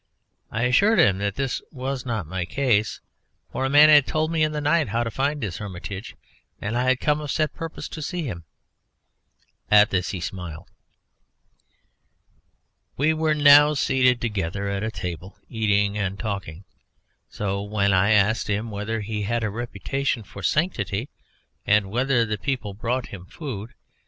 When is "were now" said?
13.13-13.75